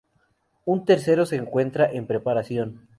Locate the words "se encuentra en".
1.27-2.07